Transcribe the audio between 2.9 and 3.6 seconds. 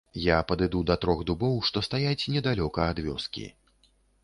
ад вёскі.